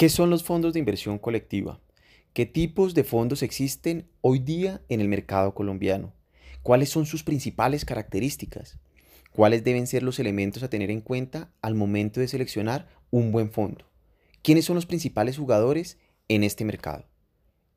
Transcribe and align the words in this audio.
¿Qué 0.00 0.08
son 0.08 0.30
los 0.30 0.44
fondos 0.44 0.72
de 0.72 0.78
inversión 0.78 1.18
colectiva? 1.18 1.78
¿Qué 2.32 2.46
tipos 2.46 2.94
de 2.94 3.04
fondos 3.04 3.42
existen 3.42 4.08
hoy 4.22 4.38
día 4.38 4.80
en 4.88 5.02
el 5.02 5.08
mercado 5.08 5.52
colombiano? 5.52 6.14
¿Cuáles 6.62 6.88
son 6.88 7.04
sus 7.04 7.22
principales 7.22 7.84
características? 7.84 8.78
¿Cuáles 9.30 9.62
deben 9.62 9.86
ser 9.86 10.02
los 10.02 10.18
elementos 10.18 10.62
a 10.62 10.70
tener 10.70 10.90
en 10.90 11.02
cuenta 11.02 11.52
al 11.60 11.74
momento 11.74 12.18
de 12.18 12.28
seleccionar 12.28 12.88
un 13.10 13.30
buen 13.30 13.50
fondo? 13.50 13.90
¿Quiénes 14.40 14.64
son 14.64 14.76
los 14.76 14.86
principales 14.86 15.36
jugadores 15.36 15.98
en 16.28 16.44
este 16.44 16.64
mercado? 16.64 17.04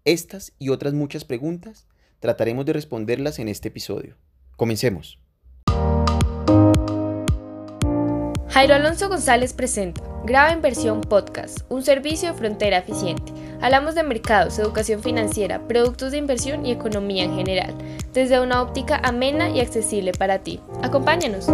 Estas 0.05 0.53
y 0.59 0.69
otras 0.69 0.93
muchas 0.93 1.25
preguntas 1.25 1.87
trataremos 2.21 2.65
de 2.65 2.71
responderlas 2.71 3.37
en 3.37 3.49
este 3.49 3.67
episodio. 3.67 4.15
Comencemos. 4.55 5.19
Jairo 8.53 8.75
Alonso 8.75 9.09
González 9.09 9.51
presenta 9.51 10.03
Graba 10.25 10.53
Inversión 10.53 11.01
Podcast, 11.01 11.61
un 11.69 11.81
servicio 11.81 12.31
de 12.31 12.37
frontera 12.37 12.77
eficiente. 12.77 13.33
Hablamos 13.59 13.95
de 13.95 14.03
mercados, 14.03 14.59
educación 14.59 15.01
financiera, 15.01 15.67
productos 15.67 16.11
de 16.11 16.19
inversión 16.19 16.63
y 16.63 16.71
economía 16.71 17.23
en 17.23 17.35
general, 17.35 17.75
desde 18.13 18.39
una 18.39 18.61
óptica 18.61 19.01
amena 19.03 19.49
y 19.49 19.59
accesible 19.59 20.11
para 20.11 20.43
ti. 20.43 20.59
Acompáñanos. 20.83 21.47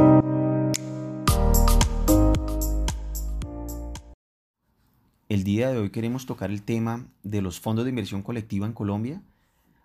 El 5.29 5.45
día 5.45 5.69
de 5.69 5.77
hoy 5.77 5.91
queremos 5.91 6.25
tocar 6.25 6.51
el 6.51 6.63
tema 6.63 7.07
de 7.23 7.41
los 7.41 7.61
fondos 7.61 7.85
de 7.85 7.91
inversión 7.91 8.23
colectiva 8.23 8.65
en 8.65 8.73
Colombia 8.73 9.21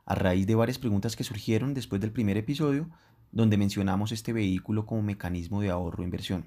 a 0.04 0.16
raíz 0.16 0.48
de 0.48 0.56
varias 0.56 0.78
preguntas 0.78 1.14
que 1.14 1.22
surgieron 1.22 1.74
después 1.74 2.00
del 2.00 2.10
primer 2.10 2.36
episodio 2.36 2.90
donde 3.34 3.56
mencionamos 3.56 4.12
este 4.12 4.32
vehículo 4.32 4.86
como 4.86 5.02
mecanismo 5.02 5.60
de 5.60 5.68
ahorro 5.68 6.02
e 6.02 6.06
inversión. 6.06 6.44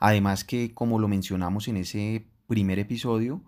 Además 0.00 0.44
que, 0.44 0.74
como 0.74 0.98
lo 0.98 1.06
mencionamos 1.06 1.68
en 1.68 1.76
ese 1.76 2.26
primer 2.48 2.80
episodio, 2.80 3.40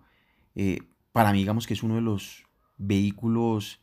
eh, 0.55 0.79
para 1.11 1.33
mí 1.33 1.39
digamos 1.39 1.67
que 1.67 1.73
es 1.73 1.83
uno 1.83 1.95
de 1.95 2.01
los 2.01 2.45
vehículos 2.77 3.81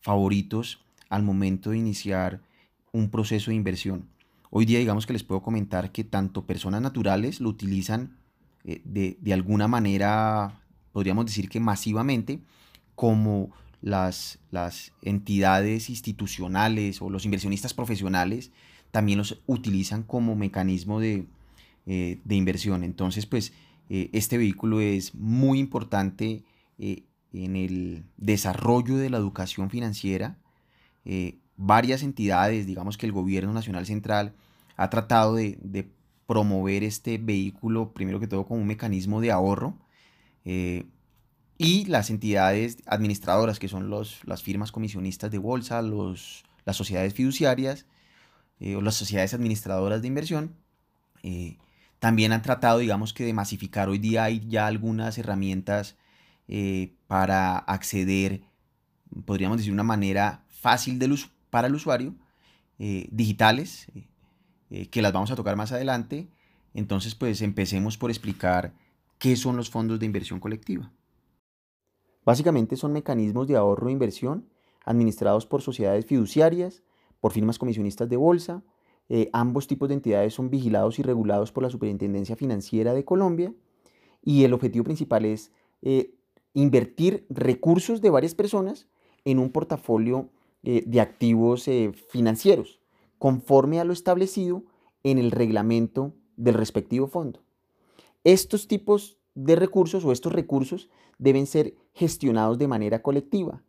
favoritos 0.00 0.82
al 1.10 1.22
momento 1.22 1.70
de 1.70 1.78
iniciar 1.78 2.40
un 2.90 3.10
proceso 3.10 3.50
de 3.50 3.56
inversión. 3.56 4.08
Hoy 4.50 4.64
día 4.64 4.78
digamos 4.78 5.04
que 5.04 5.12
les 5.12 5.24
puedo 5.24 5.42
comentar 5.42 5.92
que 5.92 6.02
tanto 6.02 6.46
personas 6.46 6.80
naturales 6.80 7.38
lo 7.38 7.50
utilizan 7.50 8.16
eh, 8.64 8.80
de, 8.84 9.18
de, 9.20 9.32
alguna 9.34 9.68
manera, 9.68 10.58
podríamos 10.92 11.26
decir 11.26 11.50
que 11.50 11.60
masivamente, 11.60 12.40
como 12.94 13.50
las, 13.82 14.38
las 14.50 14.92
entidades 15.02 15.90
institucionales 15.90 17.02
o 17.02 17.10
los 17.10 17.24
inversionistas 17.24 17.74
profesionales 17.74 18.52
también 18.92 19.18
los 19.18 19.42
utilizan 19.46 20.04
como 20.04 20.36
mecanismo 20.36 21.00
de, 21.00 21.26
eh, 21.86 22.20
de 22.24 22.34
inversión. 22.36 22.84
Entonces, 22.84 23.26
pues 23.26 23.52
eh, 23.90 24.08
este 24.12 24.38
vehículo 24.38 24.80
es 24.80 25.14
muy 25.14 25.58
importante 25.58 26.44
eh, 26.78 27.02
en 27.32 27.56
el 27.56 28.04
desarrollo 28.16 28.96
de 28.96 29.10
la 29.10 29.18
educación 29.18 29.68
financiera. 29.68 30.38
varias 31.56 32.02
entidades, 32.02 32.66
digamos 32.66 32.96
que 32.96 33.06
el 33.06 33.12
gobierno 33.12 33.52
nacional 33.52 33.86
central 33.86 34.34
ha 34.76 34.88
tratado 34.90 35.34
de, 35.34 35.58
de, 35.62 35.90
promover 36.26 36.82
este 36.82 37.18
vehículo, 37.18 37.92
primero 37.92 38.18
que 38.20 38.26
todo, 38.26 38.46
como 38.46 38.60
un 38.60 38.66
mecanismo 38.66 39.20
de 39.20 39.32
ahorro. 39.32 39.76
Y 41.62 41.84
las 41.86 42.10
entidades 42.10 42.78
administradoras, 42.86 43.58
que 43.58 43.68
son 43.68 43.88
los, 43.88 44.20
las 44.24 44.42
firmas 44.42 44.72
comisionistas 44.72 45.30
de 45.30 45.38
bolsa, 45.38 45.80
los, 45.82 46.44
las 46.64 46.76
sociedades 46.76 47.14
fiduciarias 47.14 47.86
o 48.60 48.80
las 48.80 48.94
sociedades 48.94 49.34
administradoras 49.34 50.02
de 50.02 50.08
inversión, 50.08 50.54
también 52.02 52.32
han 52.32 52.42
tratado, 52.42 52.78
digamos 52.78 53.12
que 53.12 53.24
de 53.24 53.32
masificar. 53.32 53.88
Hoy 53.88 53.98
día 53.98 54.24
hay 54.24 54.44
ya 54.48 54.66
algunas 54.66 55.18
herramientas 55.18 55.94
eh, 56.48 56.94
para 57.06 57.56
acceder, 57.58 58.42
podríamos 59.24 59.58
decir, 59.58 59.70
de 59.70 59.74
una 59.74 59.84
manera 59.84 60.42
fácil 60.48 60.98
de 60.98 61.16
para 61.48 61.68
el 61.68 61.74
usuario, 61.76 62.16
eh, 62.80 63.06
digitales, 63.12 63.86
eh, 64.70 64.88
que 64.88 65.00
las 65.00 65.12
vamos 65.12 65.30
a 65.30 65.36
tocar 65.36 65.54
más 65.54 65.70
adelante. 65.70 66.26
Entonces, 66.74 67.14
pues 67.14 67.40
empecemos 67.40 67.96
por 67.96 68.10
explicar 68.10 68.72
qué 69.20 69.36
son 69.36 69.56
los 69.56 69.70
fondos 69.70 70.00
de 70.00 70.06
inversión 70.06 70.40
colectiva. 70.40 70.90
Básicamente 72.24 72.76
son 72.76 72.92
mecanismos 72.92 73.46
de 73.48 73.56
ahorro 73.56 73.88
e 73.88 73.92
inversión 73.92 74.46
administrados 74.84 75.46
por 75.46 75.62
sociedades 75.62 76.06
fiduciarias, 76.06 76.82
por 77.20 77.32
firmas 77.32 77.58
comisionistas 77.58 78.08
de 78.08 78.16
bolsa, 78.16 78.62
eh, 79.08 79.28
ambos 79.32 79.66
tipos 79.66 79.88
de 79.88 79.94
entidades 79.94 80.34
son 80.34 80.50
vigilados 80.50 80.98
y 80.98 81.02
regulados 81.02 81.52
por 81.52 81.62
la 81.62 81.70
Superintendencia 81.70 82.36
Financiera 82.36 82.94
de 82.94 83.04
Colombia 83.04 83.52
y 84.24 84.44
el 84.44 84.54
objetivo 84.54 84.84
principal 84.84 85.24
es 85.24 85.52
eh, 85.82 86.14
invertir 86.54 87.26
recursos 87.28 88.00
de 88.00 88.10
varias 88.10 88.34
personas 88.34 88.86
en 89.24 89.38
un 89.38 89.50
portafolio 89.50 90.30
eh, 90.62 90.84
de 90.86 91.00
activos 91.00 91.68
financieros 92.08 92.80
conforme 93.18 93.80
a 93.80 93.84
lo 93.84 93.92
establecido 93.92 94.64
en 95.02 95.18
el 95.18 95.30
reglamento 95.30 96.14
del 96.36 96.54
respectivo 96.54 97.06
fondo. 97.06 97.40
Estos 98.24 98.66
tipos 98.66 99.18
de 99.34 99.56
recursos 99.56 100.04
o 100.04 100.12
estos 100.12 100.32
recursos 100.32 100.88
deben 101.18 101.46
ser 101.46 101.74
gestionados 101.94 102.58
de 102.58 102.68
manera 102.68 103.02
colectiva 103.02 103.62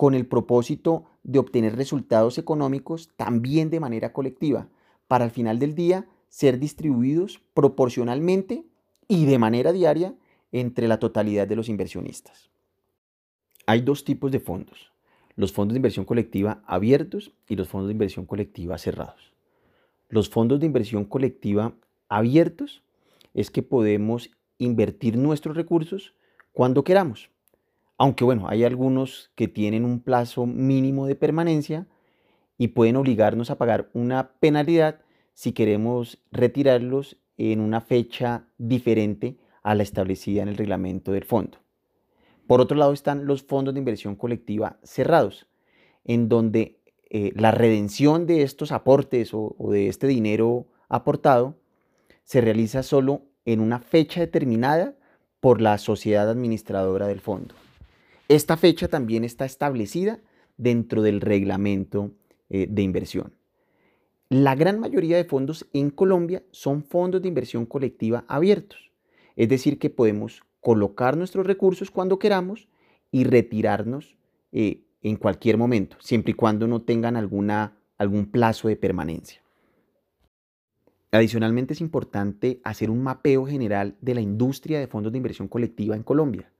con 0.00 0.14
el 0.14 0.26
propósito 0.26 1.04
de 1.24 1.38
obtener 1.38 1.76
resultados 1.76 2.38
económicos 2.38 3.10
también 3.16 3.68
de 3.68 3.80
manera 3.80 4.14
colectiva, 4.14 4.66
para 5.08 5.24
al 5.26 5.30
final 5.30 5.58
del 5.58 5.74
día 5.74 6.08
ser 6.30 6.58
distribuidos 6.58 7.42
proporcionalmente 7.52 8.64
y 9.08 9.26
de 9.26 9.38
manera 9.38 9.72
diaria 9.72 10.14
entre 10.52 10.88
la 10.88 10.98
totalidad 10.98 11.46
de 11.46 11.56
los 11.56 11.68
inversionistas. 11.68 12.48
Hay 13.66 13.82
dos 13.82 14.04
tipos 14.04 14.32
de 14.32 14.40
fondos, 14.40 14.90
los 15.36 15.52
fondos 15.52 15.74
de 15.74 15.80
inversión 15.80 16.06
colectiva 16.06 16.62
abiertos 16.66 17.32
y 17.46 17.56
los 17.56 17.68
fondos 17.68 17.88
de 17.88 17.92
inversión 17.92 18.24
colectiva 18.24 18.78
cerrados. 18.78 19.34
Los 20.08 20.30
fondos 20.30 20.60
de 20.60 20.66
inversión 20.66 21.04
colectiva 21.04 21.74
abiertos 22.08 22.82
es 23.34 23.50
que 23.50 23.62
podemos 23.62 24.30
invertir 24.60 25.16
nuestros 25.16 25.56
recursos 25.56 26.14
cuando 26.52 26.84
queramos. 26.84 27.30
Aunque 27.98 28.24
bueno, 28.24 28.48
hay 28.48 28.64
algunos 28.64 29.32
que 29.34 29.48
tienen 29.48 29.84
un 29.84 30.00
plazo 30.00 30.46
mínimo 30.46 31.06
de 31.06 31.16
permanencia 31.16 31.88
y 32.56 32.68
pueden 32.68 32.96
obligarnos 32.96 33.50
a 33.50 33.58
pagar 33.58 33.90
una 33.94 34.32
penalidad 34.38 35.00
si 35.34 35.52
queremos 35.52 36.22
retirarlos 36.30 37.18
en 37.36 37.60
una 37.60 37.80
fecha 37.80 38.46
diferente 38.58 39.38
a 39.62 39.74
la 39.74 39.82
establecida 39.82 40.42
en 40.42 40.48
el 40.48 40.56
reglamento 40.56 41.12
del 41.12 41.24
fondo. 41.24 41.58
Por 42.46 42.60
otro 42.60 42.76
lado 42.76 42.92
están 42.92 43.26
los 43.26 43.42
fondos 43.42 43.74
de 43.74 43.80
inversión 43.80 44.16
colectiva 44.16 44.78
cerrados, 44.82 45.46
en 46.04 46.28
donde 46.28 46.80
eh, 47.08 47.32
la 47.34 47.50
redención 47.50 48.26
de 48.26 48.42
estos 48.42 48.72
aportes 48.72 49.30
o 49.32 49.56
de 49.70 49.88
este 49.88 50.06
dinero 50.06 50.66
aportado 50.88 51.56
se 52.24 52.40
realiza 52.40 52.82
solo 52.82 53.29
en 53.44 53.60
una 53.60 53.80
fecha 53.80 54.20
determinada 54.20 54.94
por 55.40 55.60
la 55.60 55.78
sociedad 55.78 56.28
administradora 56.28 57.06
del 57.06 57.20
fondo. 57.20 57.54
Esta 58.28 58.56
fecha 58.56 58.88
también 58.88 59.24
está 59.24 59.44
establecida 59.44 60.20
dentro 60.56 61.02
del 61.02 61.20
reglamento 61.20 62.12
eh, 62.48 62.66
de 62.68 62.82
inversión. 62.82 63.32
La 64.28 64.54
gran 64.54 64.78
mayoría 64.78 65.16
de 65.16 65.24
fondos 65.24 65.66
en 65.72 65.90
Colombia 65.90 66.44
son 66.52 66.84
fondos 66.84 67.22
de 67.22 67.28
inversión 67.28 67.66
colectiva 67.66 68.24
abiertos, 68.28 68.92
es 69.34 69.48
decir, 69.48 69.78
que 69.78 69.90
podemos 69.90 70.42
colocar 70.60 71.16
nuestros 71.16 71.46
recursos 71.46 71.90
cuando 71.90 72.18
queramos 72.18 72.68
y 73.10 73.24
retirarnos 73.24 74.16
eh, 74.52 74.84
en 75.02 75.16
cualquier 75.16 75.56
momento, 75.56 75.96
siempre 76.00 76.32
y 76.32 76.34
cuando 76.34 76.68
no 76.68 76.82
tengan 76.82 77.16
alguna, 77.16 77.78
algún 77.98 78.26
plazo 78.30 78.68
de 78.68 78.76
permanencia. 78.76 79.42
Adicionalmente 81.12 81.72
es 81.72 81.80
importante 81.80 82.60
hacer 82.62 82.90
un 82.90 83.02
mapeo 83.02 83.44
general 83.46 83.96
de 84.00 84.14
la 84.14 84.20
industria 84.20 84.78
de 84.78 84.86
fondos 84.86 85.10
de 85.12 85.18
inversión 85.18 85.48
colectiva 85.48 85.96
en 85.96 86.04
Colombia. 86.04 86.52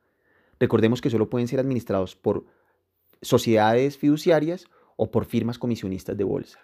Recordemos 0.59 1.01
que 1.01 1.11
solo 1.11 1.31
pueden 1.31 1.47
ser 1.47 1.61
administrados 1.61 2.17
por 2.17 2.47
sociedades 3.23 3.97
fiduciarias 3.97 4.67
o 4.97 5.11
por 5.11 5.25
firmas 5.25 5.59
comisionistas 5.59 6.17
de 6.17 6.25
bolsa. 6.25 6.59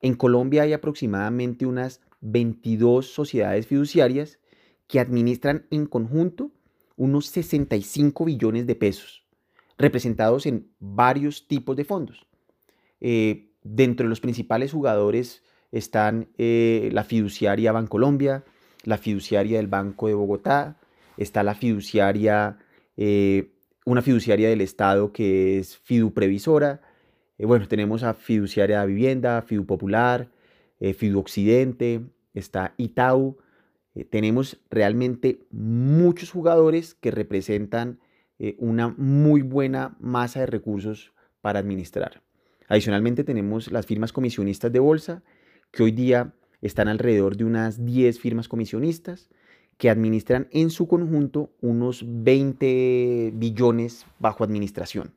En 0.00 0.14
Colombia 0.14 0.62
hay 0.62 0.72
aproximadamente 0.72 1.66
unas 1.66 2.00
22 2.20 3.06
sociedades 3.06 3.66
fiduciarias 3.66 4.38
que 4.86 5.00
administran 5.00 5.66
en 5.70 5.86
conjunto 5.86 6.52
unos 6.96 7.26
65 7.26 8.24
billones 8.24 8.66
de 8.66 8.74
pesos, 8.74 9.26
representados 9.76 10.46
en 10.46 10.70
varios 10.78 11.46
tipos 11.46 11.76
de 11.76 11.84
fondos. 11.84 12.26
Eh, 13.00 13.52
dentro 13.62 14.04
de 14.04 14.10
los 14.10 14.20
principales 14.20 14.72
jugadores 14.72 15.42
están 15.72 16.28
eh, 16.38 16.90
la 16.92 17.04
fiduciaria 17.04 17.72
Bancolombia, 17.72 18.44
la 18.84 18.98
fiduciaria 18.98 19.58
del 19.58 19.66
Banco 19.66 20.08
de 20.08 20.14
Bogotá, 20.14 20.76
está 21.16 21.42
la 21.42 21.54
fiduciaria 21.54 22.58
eh, 22.96 23.52
una 23.84 24.02
fiduciaria 24.02 24.48
del 24.48 24.62
Estado 24.62 25.12
que 25.12 25.58
es 25.58 25.76
Fidu 25.76 26.12
Previsora. 26.12 26.80
Eh, 27.38 27.46
bueno, 27.46 27.68
tenemos 27.68 28.02
a 28.02 28.14
Fiduciaria 28.14 28.80
de 28.80 28.86
Vivienda, 28.86 29.42
Fidu 29.42 29.66
Popular, 29.66 30.28
eh, 30.80 30.94
Fidu 30.94 31.20
Occidente, 31.20 32.00
está 32.34 32.74
Itau, 32.76 33.38
tenemos 34.10 34.58
realmente 34.68 35.46
muchos 35.50 36.30
jugadores 36.30 36.94
que 36.94 37.10
representan 37.10 37.98
una 38.58 38.88
muy 38.88 39.40
buena 39.40 39.96
masa 40.00 40.40
de 40.40 40.46
recursos 40.46 41.14
para 41.40 41.60
administrar. 41.60 42.22
Adicionalmente 42.68 43.24
tenemos 43.24 43.72
las 43.72 43.86
firmas 43.86 44.12
comisionistas 44.12 44.70
de 44.70 44.80
bolsa, 44.80 45.22
que 45.70 45.82
hoy 45.82 45.92
día 45.92 46.34
están 46.62 46.88
alrededor 46.88 47.36
de 47.36 47.44
unas 47.44 47.84
10 47.84 48.18
firmas 48.18 48.48
comisionistas 48.48 49.28
que 49.76 49.90
administran 49.90 50.48
en 50.52 50.70
su 50.70 50.88
conjunto 50.88 51.50
unos 51.60 52.04
20 52.06 53.32
billones 53.34 54.06
bajo 54.18 54.42
administración. 54.42 55.14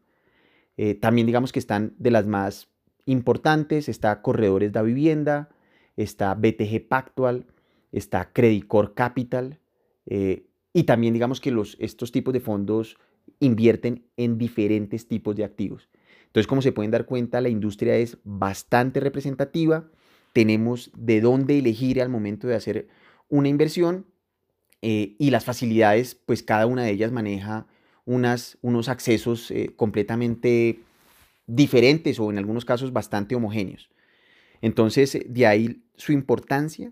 Eh, 0.77 0.95
también 0.95 1.27
digamos 1.27 1.51
que 1.51 1.59
están 1.59 1.93
de 1.97 2.11
las 2.11 2.25
más 2.25 2.69
importantes, 3.05 3.89
está 3.89 4.21
Corredores 4.21 4.71
de 4.71 4.83
Vivienda, 4.83 5.49
está 5.97 6.33
BTG 6.35 6.87
Pactual, 6.87 7.45
está 7.91 8.31
Credicor 8.31 8.93
Capital 8.93 9.59
eh, 10.05 10.45
y 10.73 10.83
también 10.83 11.13
digamos 11.13 11.41
que 11.41 11.51
los, 11.51 11.75
estos 11.79 12.11
tipos 12.11 12.33
de 12.33 12.39
fondos 12.39 12.97
invierten 13.39 14.05
en 14.17 14.37
diferentes 14.37 15.07
tipos 15.07 15.35
de 15.35 15.43
activos. 15.43 15.89
Entonces, 16.27 16.47
como 16.47 16.61
se 16.61 16.71
pueden 16.71 16.91
dar 16.91 17.05
cuenta, 17.05 17.41
la 17.41 17.49
industria 17.49 17.95
es 17.95 18.17
bastante 18.23 18.99
representativa, 18.99 19.89
tenemos 20.33 20.91
de 20.95 21.21
dónde 21.21 21.57
elegir 21.57 22.01
al 22.01 22.09
momento 22.09 22.47
de 22.47 22.55
hacer 22.55 22.87
una 23.29 23.47
inversión 23.47 24.05
eh, 24.81 25.15
y 25.19 25.29
las 25.29 25.45
facilidades, 25.45 26.15
pues 26.15 26.43
cada 26.43 26.65
una 26.65 26.83
de 26.83 26.91
ellas 26.91 27.11
maneja 27.11 27.67
unas, 28.05 28.57
unos 28.61 28.89
accesos 28.89 29.51
eh, 29.51 29.73
completamente 29.75 30.79
diferentes 31.47 32.19
o 32.19 32.29
en 32.29 32.37
algunos 32.37 32.65
casos 32.65 32.93
bastante 32.93 33.35
homogéneos. 33.35 33.89
Entonces, 34.61 35.19
de 35.27 35.47
ahí 35.47 35.83
su 35.95 36.11
importancia 36.11 36.91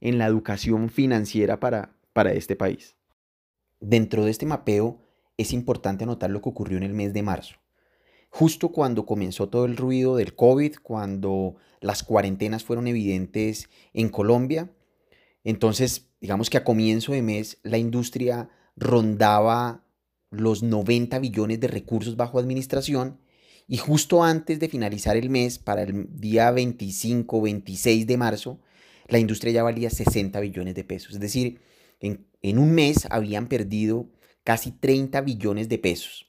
en 0.00 0.18
la 0.18 0.26
educación 0.26 0.88
financiera 0.90 1.60
para, 1.60 1.94
para 2.12 2.32
este 2.32 2.56
país. 2.56 2.96
Dentro 3.80 4.24
de 4.24 4.30
este 4.30 4.46
mapeo 4.46 5.00
es 5.36 5.52
importante 5.52 6.04
anotar 6.04 6.30
lo 6.30 6.42
que 6.42 6.48
ocurrió 6.48 6.78
en 6.78 6.84
el 6.84 6.94
mes 6.94 7.12
de 7.12 7.22
marzo. 7.22 7.56
Justo 8.28 8.70
cuando 8.70 9.06
comenzó 9.06 9.48
todo 9.48 9.64
el 9.64 9.76
ruido 9.76 10.16
del 10.16 10.34
COVID, 10.34 10.76
cuando 10.82 11.56
las 11.80 12.02
cuarentenas 12.02 12.64
fueron 12.64 12.86
evidentes 12.86 13.68
en 13.94 14.08
Colombia, 14.08 14.70
entonces 15.44 16.10
digamos 16.20 16.50
que 16.50 16.58
a 16.58 16.64
comienzo 16.64 17.12
de 17.12 17.22
mes 17.22 17.58
la 17.62 17.78
industria 17.78 18.50
rondaba 18.76 19.84
los 20.30 20.62
90 20.62 21.18
billones 21.20 21.60
de 21.60 21.68
recursos 21.68 22.16
bajo 22.16 22.38
administración 22.38 23.20
y 23.66 23.76
justo 23.76 24.24
antes 24.24 24.58
de 24.60 24.68
finalizar 24.68 25.16
el 25.16 25.28
mes, 25.28 25.58
para 25.58 25.82
el 25.82 26.08
día 26.18 26.50
25 26.50 27.42
26 27.42 28.06
de 28.06 28.16
marzo, 28.16 28.60
la 29.08 29.18
industria 29.18 29.52
ya 29.52 29.62
valía 29.62 29.90
60 29.90 30.40
billones 30.40 30.74
de 30.74 30.84
pesos. 30.84 31.12
Es 31.12 31.20
decir, 31.20 31.60
en, 32.00 32.26
en 32.40 32.58
un 32.58 32.72
mes 32.72 33.06
habían 33.10 33.46
perdido 33.46 34.10
casi 34.42 34.70
30 34.70 35.20
billones 35.20 35.68
de 35.68 35.78
pesos, 35.78 36.27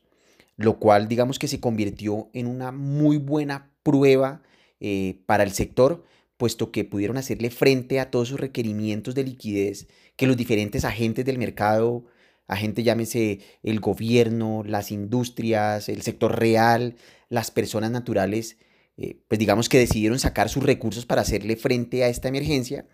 lo 0.60 0.78
cual 0.78 1.08
digamos 1.08 1.40
que 1.40 1.48
se 1.48 1.62
convirtió 1.62 2.30
en 2.34 2.46
una 2.46 2.74
muy 2.74 3.16
buena 3.16 3.72
prueba 3.82 4.44
eh, 4.82 5.22
para 5.26 5.44
el 5.44 5.52
sector, 5.52 6.04
puesto 6.36 6.70
que 6.72 6.84
pudieron 6.84 7.16
hacerle 7.16 7.50
frente 7.50 8.02
a 8.02 8.12
todos 8.12 8.28
sus 8.28 8.40
requerimientos 8.42 9.16
de 9.16 9.24
liquidez 9.24 9.88
que 10.18 10.28
los 10.28 10.36
diferentes 10.36 10.84
agentes 10.84 11.24
del 11.24 11.38
mercado, 11.38 12.04
agentes 12.46 12.84
llámese 12.84 13.40
el 13.64 13.80
gobierno, 13.80 14.64
las 14.66 14.92
industrias, 14.92 15.88
el 15.88 16.02
sector 16.02 16.38
real, 16.38 16.98
las 17.30 17.52
personas 17.52 17.90
naturales, 17.92 18.58
eh, 18.98 19.18
pues 19.30 19.40
digamos 19.40 19.70
que 19.70 19.80
decidieron 19.80 20.20
sacar 20.20 20.50
sus 20.50 20.64
recursos 20.64 21.06
para 21.06 21.22
hacerle 21.22 21.56
frente 21.56 22.04
a 22.04 22.10
esta 22.10 22.28
emergencia 22.28 22.86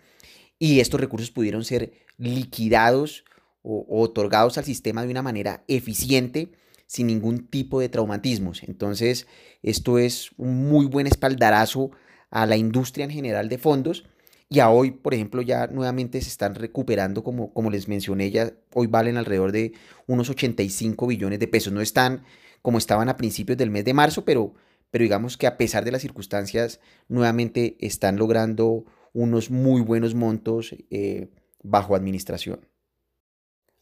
y 0.60 0.78
estos 0.78 1.00
recursos 1.00 1.32
pudieron 1.32 1.64
ser 1.64 1.94
liquidados 2.16 3.24
o 3.62 3.84
otorgados 4.00 4.56
al 4.56 4.64
sistema 4.64 5.02
de 5.02 5.10
una 5.10 5.22
manera 5.22 5.64
eficiente 5.66 6.52
sin 6.86 7.08
ningún 7.08 7.46
tipo 7.46 7.80
de 7.80 7.88
traumatismos. 7.88 8.62
Entonces, 8.62 9.26
esto 9.62 9.98
es 9.98 10.30
un 10.36 10.68
muy 10.68 10.86
buen 10.86 11.06
espaldarazo 11.06 11.90
a 12.30 12.46
la 12.46 12.56
industria 12.56 13.04
en 13.04 13.10
general 13.10 13.48
de 13.48 13.58
fondos. 13.58 14.04
Y 14.48 14.60
a 14.60 14.70
hoy, 14.70 14.92
por 14.92 15.12
ejemplo, 15.12 15.42
ya 15.42 15.66
nuevamente 15.66 16.20
se 16.20 16.28
están 16.28 16.54
recuperando, 16.54 17.24
como, 17.24 17.52
como 17.52 17.70
les 17.70 17.88
mencioné, 17.88 18.30
ya 18.30 18.52
hoy 18.74 18.86
valen 18.86 19.16
alrededor 19.16 19.50
de 19.50 19.72
unos 20.06 20.30
85 20.30 21.06
billones 21.06 21.40
de 21.40 21.48
pesos. 21.48 21.72
No 21.72 21.80
están 21.80 22.22
como 22.62 22.78
estaban 22.78 23.08
a 23.08 23.16
principios 23.16 23.58
del 23.58 23.70
mes 23.70 23.84
de 23.84 23.94
marzo, 23.94 24.24
pero, 24.24 24.54
pero 24.90 25.02
digamos 25.02 25.36
que 25.36 25.46
a 25.46 25.56
pesar 25.56 25.84
de 25.84 25.92
las 25.92 26.02
circunstancias, 26.02 26.80
nuevamente 27.08 27.76
están 27.80 28.16
logrando 28.16 28.84
unos 29.12 29.50
muy 29.50 29.82
buenos 29.82 30.14
montos 30.14 30.74
eh, 30.90 31.30
bajo 31.62 31.96
administración. 31.96 32.66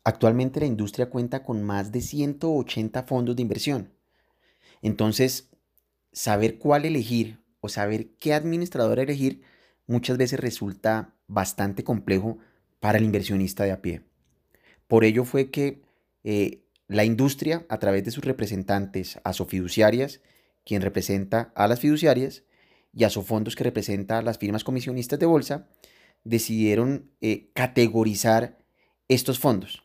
Actualmente 0.05 0.61
la 0.61 0.67
industria 0.67 1.09
cuenta 1.09 1.43
con 1.43 1.63
más 1.63 1.91
de 1.91 2.03
180 2.03 3.03
fondos 3.05 3.37
de 3.37 3.43
inversión. 3.43 3.91
Entonces, 4.83 5.49
saber 6.13 6.59
cuál 6.59 6.85
elegir 6.85 7.41
o 7.61 7.71
saber 7.71 8.11
qué 8.19 8.35
administrador 8.35 8.99
elegir 8.99 9.43
muchas 9.87 10.19
veces 10.19 10.39
resulta 10.41 11.15
bastante 11.27 11.85
complejo 11.85 12.39
para 12.81 12.99
el 12.99 13.05
inversionista 13.05 13.65
de 13.65 13.73
a 13.73 13.81
pie. 13.81 14.03
Por 14.87 15.05
ello 15.05 15.25
fue 15.25 15.51
que 15.51 15.83
eh, 16.23 16.65
la 16.87 17.05
industria, 17.05 17.65
a 17.71 17.79
través 17.79 18.05
de 18.05 18.11
sus 18.11 18.25
representantes, 18.25 19.19
a 19.25 19.33
fiduciarias, 19.33 20.21
quien 20.67 20.83
representa 20.83 21.53
a 21.55 21.67
las 21.67 21.81
fiduciarias, 21.81 22.45
y 22.93 23.05
a 23.05 23.11
fondos 23.11 23.57
que 23.57 23.65
representa 23.65 24.19
a 24.19 24.23
las 24.23 24.39
firmas 24.39 24.65
comisionistas 24.65 25.19
de 25.19 25.27
bolsa, 25.27 25.67
decidieron 26.23 27.11
eh, 27.21 27.51
categorizar 27.55 28.59
estos 29.09 29.39
fondos. 29.39 29.84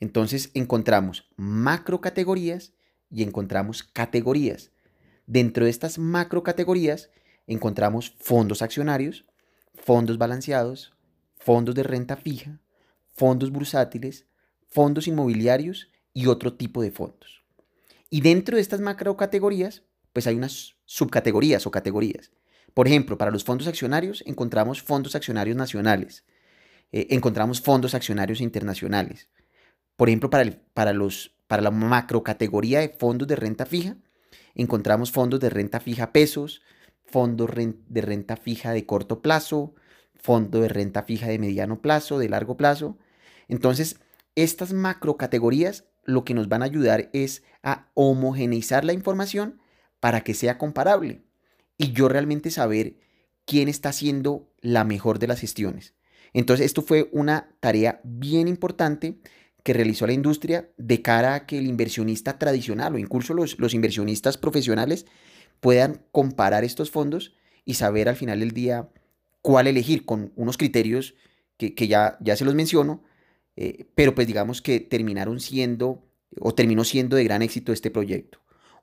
Entonces 0.00 0.50
encontramos 0.54 1.28
macro 1.36 2.00
categorías 2.00 2.72
y 3.10 3.22
encontramos 3.22 3.82
categorías. 3.82 4.70
Dentro 5.26 5.64
de 5.64 5.70
estas 5.70 5.98
macro 5.98 6.42
categorías 6.42 7.10
encontramos 7.46 8.14
fondos 8.18 8.62
accionarios, 8.62 9.24
fondos 9.74 10.18
balanceados, 10.18 10.94
fondos 11.36 11.74
de 11.74 11.82
renta 11.82 12.16
fija, 12.16 12.60
fondos 13.14 13.50
bursátiles, 13.50 14.26
fondos 14.68 15.06
inmobiliarios 15.06 15.88
y 16.12 16.26
otro 16.26 16.54
tipo 16.54 16.82
de 16.82 16.90
fondos. 16.90 17.44
Y 18.10 18.20
dentro 18.20 18.56
de 18.56 18.62
estas 18.62 18.80
macro 18.80 19.16
categorías, 19.16 19.82
pues 20.12 20.26
hay 20.26 20.36
unas 20.36 20.76
subcategorías 20.84 21.66
o 21.66 21.70
categorías. 21.70 22.30
Por 22.74 22.86
ejemplo, 22.86 23.16
para 23.16 23.30
los 23.30 23.44
fondos 23.44 23.66
accionarios 23.66 24.22
encontramos 24.26 24.82
fondos 24.82 25.14
accionarios 25.14 25.56
nacionales, 25.56 26.24
eh, 26.92 27.06
encontramos 27.10 27.60
fondos 27.60 27.94
accionarios 27.94 28.40
internacionales, 28.40 29.28
por 29.96 30.08
ejemplo, 30.08 30.30
para, 30.30 30.92
los, 30.92 31.34
para 31.46 31.62
la 31.62 31.70
macrocategoría 31.70 32.80
de 32.80 32.90
fondos 32.90 33.26
de 33.26 33.36
renta 33.36 33.66
fija, 33.66 33.96
encontramos 34.54 35.10
fondos 35.10 35.40
de 35.40 35.50
renta 35.50 35.80
fija 35.80 36.12
pesos, 36.12 36.62
fondos 37.04 37.50
de 37.88 38.00
renta 38.00 38.36
fija 38.36 38.72
de 38.72 38.84
corto 38.84 39.22
plazo, 39.22 39.74
fondo 40.14 40.60
de 40.60 40.68
renta 40.68 41.02
fija 41.02 41.28
de 41.28 41.38
mediano 41.38 41.80
plazo, 41.80 42.18
de 42.18 42.28
largo 42.28 42.56
plazo. 42.56 42.98
Entonces, 43.48 44.00
estas 44.34 44.72
macrocategorías 44.72 45.84
lo 46.04 46.24
que 46.24 46.34
nos 46.34 46.48
van 46.48 46.62
a 46.62 46.66
ayudar 46.66 47.10
es 47.12 47.42
a 47.62 47.90
homogeneizar 47.94 48.84
la 48.84 48.92
información 48.92 49.60
para 49.98 50.22
que 50.22 50.34
sea 50.34 50.56
comparable 50.56 51.22
y 51.78 51.92
yo 51.92 52.08
realmente 52.08 52.50
saber 52.50 52.96
quién 53.44 53.68
está 53.68 53.90
haciendo 53.90 54.48
la 54.60 54.84
mejor 54.84 55.18
de 55.18 55.26
las 55.26 55.40
gestiones. 55.40 55.94
Entonces, 56.32 56.66
esto 56.66 56.82
fue 56.82 57.08
una 57.12 57.56
tarea 57.60 58.00
bien 58.04 58.46
importante 58.48 59.18
que 59.66 59.72
realizó 59.72 60.06
la 60.06 60.12
industria 60.12 60.70
de 60.76 61.02
cara 61.02 61.34
a 61.34 61.44
que 61.44 61.58
el 61.58 61.66
inversionista 61.66 62.38
tradicional 62.38 62.94
o 62.94 62.98
incluso 62.98 63.34
los, 63.34 63.58
los 63.58 63.74
inversionistas 63.74 64.38
profesionales 64.38 65.06
puedan 65.58 66.02
comparar 66.12 66.62
estos 66.62 66.92
fondos 66.92 67.34
y 67.64 67.74
saber 67.74 68.08
al 68.08 68.14
final 68.14 68.38
del 68.38 68.52
día 68.52 68.88
cuál 69.42 69.66
elegir 69.66 70.06
con 70.06 70.32
unos 70.36 70.56
criterios 70.56 71.16
que, 71.58 71.88
ya, 71.88 72.16
ya 72.20 72.36
se 72.36 72.44
los 72.44 72.54
menciono, 72.54 73.02
eh, 73.56 73.88
pero 73.96 74.14
pues 74.14 74.28
digamos 74.28 74.62
que 74.62 74.78
terminaron 74.78 75.40
siendo 75.40 76.06
o 76.38 76.54
terminó 76.54 76.84
siendo 76.84 77.16
de 77.16 77.24
gran 77.24 77.42
éxito 77.42 77.72
este 77.72 77.90
proyecto. 77.90 78.38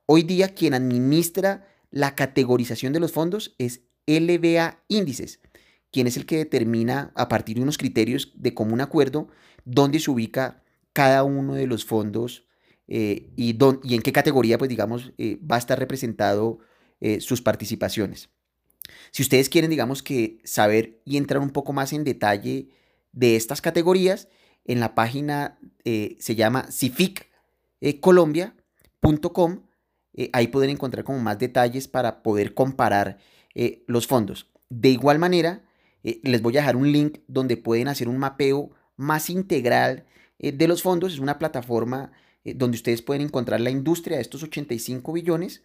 Hoy 0.05 0.23
día 0.23 0.49
quien 0.49 0.73
administra 0.73 1.65
la 1.91 2.13
categorización 2.13 2.91
de 2.91 2.99
los 2.99 3.13
fondos 3.13 3.55
es 3.57 3.83
LBA 4.05 4.83
Índices, 4.89 5.39
quien 5.93 6.07
es 6.07 6.17
el 6.17 6.25
que 6.25 6.39
determina 6.39 7.13
a 7.15 7.29
partir 7.29 7.55
de 7.55 7.63
unos 7.63 7.77
criterios 7.77 8.33
de 8.35 8.53
común 8.53 8.81
acuerdo 8.81 9.29
dónde 9.63 10.01
se 10.01 10.11
ubica 10.11 10.59
cada 10.93 11.23
uno 11.23 11.55
de 11.55 11.67
los 11.67 11.85
fondos 11.85 12.45
eh, 12.87 13.29
y, 13.35 13.57
y, 13.83 13.95
en 13.95 14.01
qué 14.01 14.11
categoría, 14.11 14.57
pues 14.57 14.69
digamos, 14.69 15.13
eh, 15.17 15.39
va 15.39 15.55
a 15.55 15.59
estar 15.59 15.79
representado 15.79 16.59
eh, 17.01 17.21
sus 17.21 17.41
participaciones. 17.41 18.29
Si 19.11 19.23
ustedes 19.23 19.49
quieren, 19.49 19.71
digamos, 19.71 20.03
que 20.03 20.39
saber 20.43 21.01
y 21.05 21.15
entrar 21.17 21.41
un 21.41 21.51
poco 21.51 21.71
más 21.73 21.93
en 21.93 22.03
detalle 22.03 22.69
de 23.11 23.35
estas 23.35 23.61
categorías, 23.61 24.27
en 24.65 24.79
la 24.79 24.95
página 24.95 25.59
se 25.83 26.35
llama 26.35 26.67
cificcolombia.com. 26.71 29.59
ahí 30.31 30.47
pueden 30.47 30.69
encontrar 30.69 31.03
como 31.03 31.19
más 31.19 31.37
detalles 31.37 31.89
para 31.89 32.23
poder 32.23 32.53
comparar 32.53 33.17
los 33.87 34.07
fondos. 34.07 34.49
De 34.69 34.87
igual 34.89 35.19
manera, 35.19 35.65
les 36.01 36.41
voy 36.41 36.55
a 36.55 36.61
dejar 36.61 36.77
un 36.77 36.93
link 36.93 37.19
donde 37.27 37.57
pueden 37.57 37.89
hacer 37.89 38.07
un 38.07 38.19
mapeo 38.19 38.71
más 38.95 39.29
integral 39.29 40.05
de 40.51 40.67
los 40.67 40.81
fondos. 40.81 41.13
Es 41.13 41.19
una 41.19 41.39
plataforma 41.39 42.11
eh, 42.43 42.53
donde 42.53 42.75
ustedes 42.75 43.01
pueden 43.01 43.21
encontrar 43.21 43.61
la 43.61 43.69
industria 43.69 44.17
de 44.17 44.21
estos 44.21 44.43
85 44.43 45.13
billones 45.13 45.63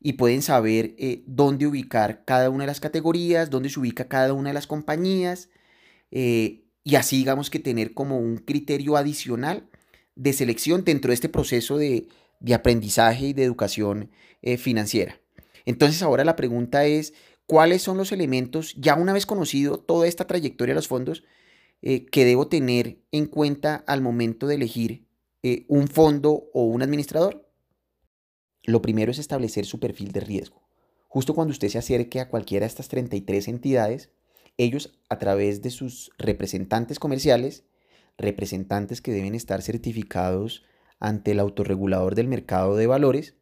y 0.00 0.14
pueden 0.14 0.42
saber 0.42 0.94
eh, 0.98 1.22
dónde 1.26 1.66
ubicar 1.66 2.24
cada 2.24 2.50
una 2.50 2.64
de 2.64 2.68
las 2.68 2.80
categorías, 2.80 3.50
dónde 3.50 3.70
se 3.70 3.80
ubica 3.80 4.08
cada 4.08 4.32
una 4.34 4.50
de 4.50 4.54
las 4.54 4.66
compañías 4.66 5.48
y 6.10 6.96
así 6.96 7.18
digamos 7.18 7.50
que 7.50 7.58
tener 7.58 7.92
como 7.92 8.18
un 8.18 8.38
criterio 8.38 8.96
adicional 8.96 9.68
de 10.14 10.32
selección 10.32 10.82
dentro 10.82 11.10
de 11.10 11.16
este 11.16 11.28
proceso 11.28 11.76
de, 11.76 12.08
de 12.40 12.54
aprendizaje 12.54 13.26
y 13.26 13.32
de 13.34 13.44
educación 13.44 14.10
financiera. 14.56 15.20
Entonces 15.66 16.00
ahora 16.00 16.24
la 16.24 16.34
pregunta 16.34 16.86
es, 16.86 17.12
¿cuáles 17.44 17.82
son 17.82 17.98
los 17.98 18.10
elementos, 18.10 18.74
ya 18.78 18.94
una 18.94 19.12
vez 19.12 19.26
conocido 19.26 19.78
toda 19.78 20.06
esta 20.06 20.26
trayectoria 20.26 20.72
de 20.72 20.76
los 20.76 20.88
fondos, 20.88 21.24
eh, 21.82 22.06
que 22.06 22.24
debo 22.24 22.48
tener 22.48 22.98
en 23.12 23.26
cuenta 23.26 23.76
al 23.86 24.02
momento 24.02 24.46
de 24.46 24.56
elegir 24.56 25.06
eh, 25.42 25.64
un 25.68 25.88
fondo 25.88 26.50
o 26.52 26.64
un 26.64 26.82
administrador? 26.82 27.48
Lo 28.64 28.82
primero 28.82 29.10
es 29.10 29.18
establecer 29.18 29.64
su 29.64 29.80
perfil 29.80 30.12
de 30.12 30.20
riesgo. 30.20 30.68
Justo 31.06 31.34
cuando 31.34 31.52
usted 31.52 31.68
se 31.68 31.78
acerque 31.78 32.20
a 32.20 32.28
cualquiera 32.28 32.64
de 32.64 32.68
estas 32.68 32.88
33 32.88 33.48
entidades, 33.48 34.10
ellos 34.58 34.98
a 35.08 35.18
través 35.18 35.62
de 35.62 35.70
sus 35.70 36.10
representantes 36.18 36.98
comerciales, 36.98 37.64
representantes 38.18 39.00
que 39.00 39.12
deben 39.12 39.34
estar 39.34 39.62
certificados 39.62 40.64
ante 41.00 41.30
el 41.30 41.38
autorregulador 41.38 42.14
del 42.14 42.28
mercado 42.28 42.76
de 42.76 42.86
valores, 42.86 43.36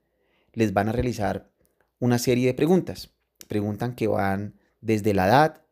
les 0.52 0.72
van 0.74 0.88
a 0.88 0.92
realizar 0.92 1.50
una 1.98 2.18
serie 2.18 2.46
de 2.46 2.54
preguntas. 2.54 3.14
Preguntan 3.48 3.94
que 3.94 4.06
van 4.06 4.60
desde 4.80 5.14
la 5.14 5.26
edad, 5.26 5.62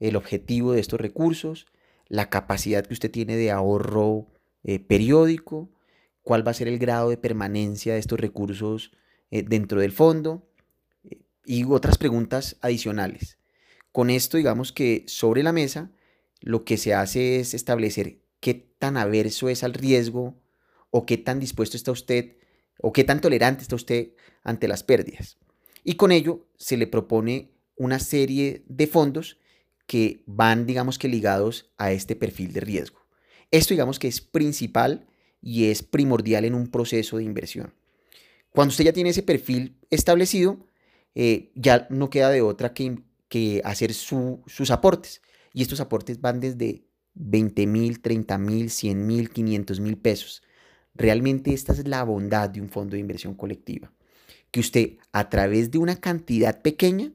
el 0.00 0.16
objetivo 0.16 0.72
de 0.72 0.80
estos 0.80 1.00
recursos, 1.00 1.66
la 2.08 2.30
capacidad 2.30 2.86
que 2.86 2.94
usted 2.94 3.10
tiene 3.10 3.36
de 3.36 3.50
ahorro 3.50 4.26
eh, 4.64 4.78
periódico, 4.78 5.70
cuál 6.22 6.46
va 6.46 6.50
a 6.50 6.54
ser 6.54 6.68
el 6.68 6.78
grado 6.78 7.10
de 7.10 7.16
permanencia 7.16 7.94
de 7.94 8.00
estos 8.00 8.20
recursos 8.20 8.92
eh, 9.30 9.42
dentro 9.42 9.80
del 9.80 9.92
fondo 9.92 10.48
eh, 11.04 11.20
y 11.44 11.64
otras 11.64 11.98
preguntas 11.98 12.56
adicionales. 12.60 13.38
Con 13.92 14.10
esto, 14.10 14.36
digamos 14.36 14.72
que 14.72 15.04
sobre 15.06 15.42
la 15.42 15.52
mesa, 15.52 15.90
lo 16.40 16.64
que 16.64 16.76
se 16.76 16.94
hace 16.94 17.40
es 17.40 17.54
establecer 17.54 18.20
qué 18.40 18.54
tan 18.54 18.96
averso 18.96 19.48
es 19.48 19.64
al 19.64 19.74
riesgo 19.74 20.40
o 20.90 21.04
qué 21.06 21.16
tan 21.18 21.40
dispuesto 21.40 21.76
está 21.76 21.92
usted 21.92 22.36
o 22.80 22.92
qué 22.92 23.04
tan 23.04 23.20
tolerante 23.20 23.62
está 23.62 23.74
usted 23.76 24.10
ante 24.42 24.68
las 24.68 24.82
pérdidas. 24.82 25.38
Y 25.84 25.94
con 25.94 26.12
ello 26.12 26.46
se 26.56 26.76
le 26.76 26.86
propone 26.86 27.52
una 27.76 27.98
serie 27.98 28.64
de 28.68 28.86
fondos 28.86 29.38
que 29.88 30.22
van, 30.26 30.66
digamos 30.66 30.98
que 30.98 31.08
ligados 31.08 31.72
a 31.78 31.90
este 31.90 32.14
perfil 32.14 32.52
de 32.52 32.60
riesgo. 32.60 33.00
Esto, 33.50 33.74
digamos 33.74 33.98
que 33.98 34.06
es 34.06 34.20
principal 34.20 35.08
y 35.40 35.64
es 35.70 35.82
primordial 35.82 36.44
en 36.44 36.54
un 36.54 36.68
proceso 36.68 37.16
de 37.16 37.24
inversión. 37.24 37.74
Cuando 38.50 38.70
usted 38.70 38.84
ya 38.84 38.92
tiene 38.92 39.10
ese 39.10 39.24
perfil 39.24 39.78
establecido, 39.90 40.64
eh, 41.16 41.50
ya 41.56 41.88
no 41.90 42.10
queda 42.10 42.30
de 42.30 42.42
otra 42.42 42.74
que, 42.74 43.00
que 43.28 43.60
hacer 43.64 43.94
sus 43.94 44.70
aportes. 44.70 45.22
Y 45.52 45.62
estos 45.62 45.80
aportes 45.80 46.20
van 46.20 46.38
desde 46.38 46.84
20 47.14 47.66
mil, 47.66 48.00
30 48.00 48.38
mil, 48.38 48.70
100 48.70 49.06
mil, 49.06 49.30
500 49.30 49.80
mil 49.80 49.96
pesos. 49.96 50.42
Realmente 50.94 51.52
esta 51.52 51.72
es 51.72 51.88
la 51.88 52.04
bondad 52.04 52.50
de 52.50 52.60
un 52.60 52.68
fondo 52.68 52.92
de 52.92 53.00
inversión 53.00 53.34
colectiva 53.34 53.90
que 54.50 54.60
usted 54.60 54.98
a 55.12 55.28
través 55.28 55.70
de 55.70 55.78
una 55.78 55.96
cantidad 55.96 56.62
pequeña 56.62 57.12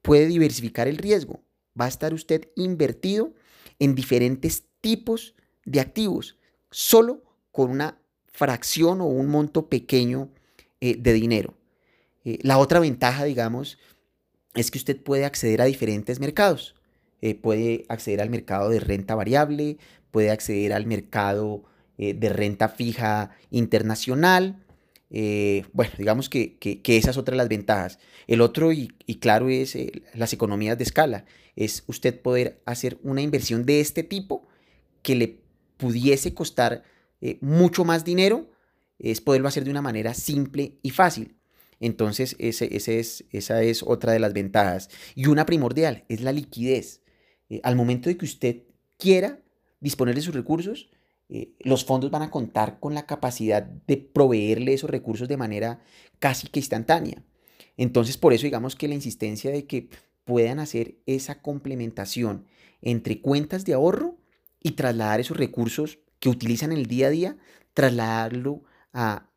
puede 0.00 0.26
diversificar 0.26 0.88
el 0.88 0.98
riesgo. 0.98 1.42
Va 1.78 1.86
a 1.86 1.88
estar 1.88 2.12
usted 2.14 2.48
invertido 2.56 3.32
en 3.78 3.94
diferentes 3.94 4.64
tipos 4.80 5.34
de 5.64 5.80
activos, 5.80 6.36
solo 6.70 7.22
con 7.50 7.70
una 7.70 7.98
fracción 8.26 9.00
o 9.00 9.06
un 9.06 9.28
monto 9.28 9.68
pequeño 9.68 10.30
eh, 10.80 10.96
de 10.98 11.12
dinero. 11.12 11.54
Eh, 12.24 12.38
la 12.42 12.58
otra 12.58 12.80
ventaja, 12.80 13.24
digamos, 13.24 13.78
es 14.54 14.70
que 14.70 14.78
usted 14.78 15.00
puede 15.00 15.24
acceder 15.24 15.62
a 15.62 15.66
diferentes 15.66 16.20
mercados. 16.20 16.74
Eh, 17.20 17.34
puede 17.34 17.84
acceder 17.88 18.20
al 18.20 18.30
mercado 18.30 18.68
de 18.68 18.80
renta 18.80 19.14
variable, 19.14 19.78
puede 20.10 20.30
acceder 20.30 20.72
al 20.72 20.86
mercado 20.86 21.64
de 21.98 22.30
renta 22.30 22.68
fija 22.68 23.30
internacional, 23.50 24.61
eh, 25.14 25.66
bueno, 25.74 25.92
digamos 25.98 26.30
que, 26.30 26.56
que, 26.56 26.96
esa 26.96 27.10
es 27.10 27.18
otra 27.18 27.32
de 27.32 27.36
las 27.36 27.50
ventajas. 27.50 27.98
El 28.26 28.40
otro, 28.40 28.72
y, 28.72 28.88
claro, 29.20 29.50
es 29.50 29.76
eh, 29.76 30.02
las 30.14 30.32
economías 30.32 30.78
de 30.78 30.84
escala. 30.84 31.26
Es 31.54 31.84
usted 31.86 32.18
poder 32.18 32.62
hacer 32.64 32.98
una 33.02 33.20
inversión 33.20 33.66
de 33.66 33.80
este 33.80 34.02
tipo 34.04 34.48
que 35.02 35.14
le 35.14 35.42
pudiese 35.76 36.32
costar 36.32 36.82
eh, 37.20 37.36
mucho 37.42 37.84
más 37.84 38.06
dinero, 38.06 38.50
es 38.98 39.20
poderlo 39.20 39.48
hacer 39.48 39.64
de 39.64 39.70
una 39.70 39.82
manera 39.82 40.14
simple 40.14 40.78
y 40.82 40.90
fácil. 40.90 41.36
Entonces, 41.78 42.34
ese, 42.38 42.74
ese 42.74 42.98
es, 42.98 43.24
esa 43.32 43.62
es 43.62 43.82
otra 43.82 44.12
de 44.12 44.18
las 44.18 44.32
ventajas. 44.32 44.88
Y 45.14 45.26
una 45.26 45.44
primordial 45.44 46.04
es 46.08 46.22
la 46.22 46.32
liquidez. 46.32 47.02
al 47.64 47.76
momento 47.76 48.08
de 48.08 48.16
que 48.16 48.24
usted 48.24 48.62
quiera 48.96 49.40
disponer 49.80 50.14
de 50.14 50.22
sus 50.22 50.34
recursos, 50.34 50.88
eh, 51.34 51.54
los 51.60 51.86
fondos 51.86 52.10
van 52.10 52.20
a 52.20 52.30
contar 52.30 52.78
con 52.78 52.92
la 52.92 53.06
capacidad 53.06 53.62
de 53.62 53.96
proveerle 53.96 54.74
esos 54.74 54.90
recursos 54.90 55.28
de 55.28 55.38
manera 55.38 55.80
casi 56.18 56.46
que 56.48 56.60
instantánea. 56.60 57.24
Entonces, 57.78 58.18
por 58.18 58.34
eso 58.34 58.44
digamos 58.44 58.76
que 58.76 58.86
la 58.86 58.94
insistencia 58.94 59.50
de 59.50 59.66
que 59.66 59.88
puedan 60.24 60.58
hacer 60.58 60.98
esa 61.06 61.40
complementación 61.40 62.46
entre 62.82 63.22
cuentas 63.22 63.64
de 63.64 63.72
ahorro 63.72 64.18
y 64.60 64.72
trasladar 64.72 65.20
esos 65.20 65.38
recursos 65.38 66.00
que 66.20 66.28
utilizan 66.28 66.70
en 66.70 66.78
el 66.78 66.86
día 66.86 67.06
a 67.06 67.10
día, 67.10 67.36
trasladarlo 67.72 68.64
a, 68.92 69.28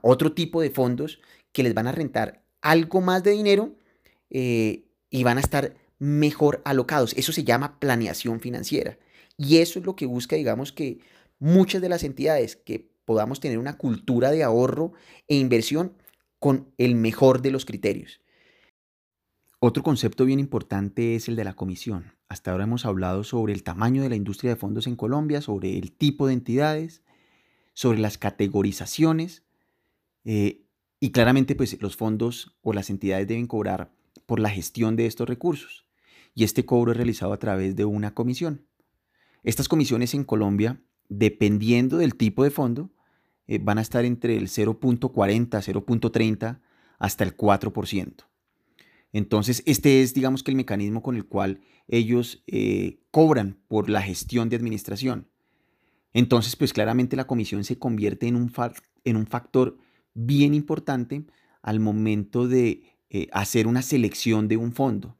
otro 0.00 0.32
tipo 0.32 0.62
de 0.62 0.70
fondos 0.70 1.20
que 1.52 1.62
les 1.62 1.74
van 1.74 1.86
a 1.86 1.92
rentar 1.92 2.44
algo 2.62 3.00
más 3.02 3.22
de 3.22 3.30
dinero 3.32 3.74
eh, 4.30 4.84
y 5.10 5.22
van 5.22 5.36
a 5.36 5.40
estar 5.42 5.74
mejor 5.98 6.62
alocados. 6.64 7.14
Eso 7.16 7.32
se 7.32 7.44
llama 7.44 7.78
planeación 7.78 8.40
financiera. 8.40 8.98
Y 9.38 9.58
eso 9.58 9.78
es 9.78 9.86
lo 9.86 9.96
que 9.96 10.04
busca, 10.04 10.36
digamos, 10.36 10.72
que 10.72 10.98
muchas 11.42 11.82
de 11.82 11.88
las 11.88 12.04
entidades 12.04 12.54
que 12.54 12.88
podamos 13.04 13.40
tener 13.40 13.58
una 13.58 13.76
cultura 13.76 14.30
de 14.30 14.44
ahorro 14.44 14.92
e 15.26 15.34
inversión 15.34 15.96
con 16.38 16.72
el 16.78 16.94
mejor 16.94 17.42
de 17.42 17.50
los 17.50 17.64
criterios. 17.64 18.20
Otro 19.58 19.82
concepto 19.82 20.24
bien 20.24 20.38
importante 20.38 21.16
es 21.16 21.28
el 21.28 21.34
de 21.34 21.42
la 21.42 21.54
comisión. 21.54 22.12
Hasta 22.28 22.52
ahora 22.52 22.64
hemos 22.64 22.86
hablado 22.86 23.24
sobre 23.24 23.52
el 23.52 23.64
tamaño 23.64 24.02
de 24.02 24.08
la 24.08 24.14
industria 24.14 24.52
de 24.52 24.56
fondos 24.56 24.86
en 24.86 24.94
Colombia, 24.94 25.40
sobre 25.40 25.76
el 25.78 25.90
tipo 25.90 26.28
de 26.28 26.34
entidades, 26.34 27.02
sobre 27.74 27.98
las 27.98 28.18
categorizaciones 28.18 29.42
eh, 30.24 30.64
y 31.00 31.10
claramente 31.10 31.56
pues 31.56 31.80
los 31.82 31.96
fondos 31.96 32.56
o 32.62 32.72
las 32.72 32.88
entidades 32.88 33.26
deben 33.26 33.48
cobrar 33.48 33.92
por 34.26 34.38
la 34.38 34.50
gestión 34.50 34.94
de 34.94 35.06
estos 35.06 35.28
recursos 35.28 35.86
y 36.34 36.44
este 36.44 36.64
cobro 36.64 36.92
es 36.92 36.96
realizado 36.96 37.32
a 37.32 37.38
través 37.38 37.74
de 37.74 37.84
una 37.84 38.14
comisión. 38.14 38.64
Estas 39.42 39.66
comisiones 39.66 40.14
en 40.14 40.22
Colombia 40.22 40.80
dependiendo 41.18 41.98
del 41.98 42.14
tipo 42.14 42.42
de 42.44 42.50
fondo, 42.50 42.90
eh, 43.46 43.58
van 43.58 43.78
a 43.78 43.82
estar 43.82 44.04
entre 44.04 44.36
el 44.36 44.48
0.40, 44.48 45.10
0.30 45.10 46.60
hasta 46.98 47.24
el 47.24 47.36
4%. 47.36 48.24
Entonces, 49.12 49.62
este 49.66 50.00
es, 50.00 50.14
digamos 50.14 50.42
que 50.42 50.50
el 50.50 50.56
mecanismo 50.56 51.02
con 51.02 51.16
el 51.16 51.26
cual 51.26 51.60
ellos 51.86 52.42
eh, 52.46 53.00
cobran 53.10 53.58
por 53.68 53.90
la 53.90 54.00
gestión 54.00 54.48
de 54.48 54.56
administración. 54.56 55.28
Entonces, 56.14 56.56
pues 56.56 56.72
claramente 56.72 57.16
la 57.16 57.26
comisión 57.26 57.64
se 57.64 57.78
convierte 57.78 58.26
en 58.26 58.36
un, 58.36 58.52
en 59.04 59.16
un 59.16 59.26
factor 59.26 59.76
bien 60.14 60.54
importante 60.54 61.24
al 61.60 61.78
momento 61.80 62.48
de 62.48 62.84
eh, 63.10 63.28
hacer 63.32 63.66
una 63.66 63.82
selección 63.82 64.48
de 64.48 64.56
un 64.56 64.72
fondo. 64.72 65.18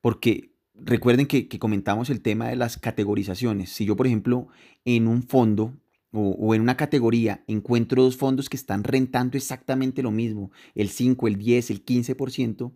Porque 0.00 0.55
recuerden 0.78 1.26
que, 1.26 1.48
comentamos 1.58 2.10
el 2.10 2.20
tema 2.20 2.48
de 2.48 2.56
las 2.56 2.78
categorizaciones. 2.78 3.70
Si 3.70 3.84
yo, 3.84 3.96
por 3.96 4.06
ejemplo, 4.06 4.48
en 4.84 5.08
un 5.08 5.22
fondo 5.22 5.74
o, 6.12 6.54
en 6.54 6.62
una 6.62 6.76
categoría 6.76 7.44
encuentro 7.46 8.02
dos 8.02 8.16
fondos 8.16 8.48
que 8.48 8.56
están 8.56 8.84
rentando 8.84 9.36
exactamente 9.36 10.02
lo 10.02 10.10
mismo, 10.10 10.50
el 10.74 10.88
5, 10.88 11.28
el 11.28 11.36
10, 11.36 11.70
el 11.70 11.84
15%, 11.84 12.72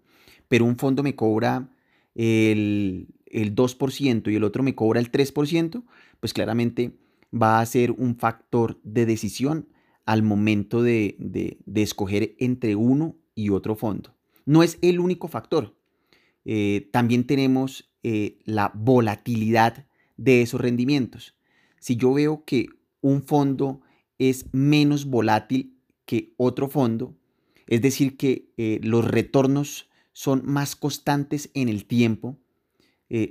pero 0.49 0.65
un 0.65 0.77
fondo 0.77 1.03
me 1.03 1.15
cobra 1.15 1.71
el, 2.15 3.07
2% 3.27 4.31
y 4.31 4.35
el 4.35 4.45
otro 4.45 4.63
me 4.63 4.75
cobra 4.75 5.01
el 5.01 5.11
3%, 5.11 5.85
pues 6.19 6.33
claramente 6.35 6.99
va 7.33 7.61
a 7.61 7.67
ser 7.67 7.93
un 7.93 8.17
factor 8.17 8.81
de 8.83 9.07
decisión 9.07 9.69
al 10.05 10.23
momento 10.23 10.83
de, 10.83 11.17
de 11.19 11.83
escoger 11.83 12.35
entre 12.39 12.75
uno 12.75 13.17
y 13.35 13.51
otro 13.51 13.77
fondo. 13.77 14.15
No 14.45 14.63
es 14.63 14.79
el 14.83 14.99
único 14.99 15.29
factor, 15.29 15.77
eh, 16.45 16.89
también 16.93 17.27
tenemos 17.27 17.91
eh, 18.03 18.39
la 18.45 18.73
volatilidad 18.75 19.87
de 20.17 20.43
esos 20.43 20.61
rendimientos. 20.61 21.37
Si 21.79 21.97
yo 21.97 22.15
veo 22.15 22.45
que 22.45 22.69
un 23.01 23.23
fondo 23.23 23.81
es 24.19 24.47
menos 24.53 25.07
volátil 25.07 25.77
que 26.05 26.35
otro 26.37 26.69
fondo, 26.69 27.15
es 27.67 27.83
decir, 27.83 28.17
que 28.17 28.51
eh, 28.57 28.81
los 28.83 29.05
retornos 29.05 29.89
son 30.13 30.43
más 30.45 30.77
constantes 30.77 31.51
en 31.55 31.69
el 31.69 31.87
tiempo, 31.87 32.37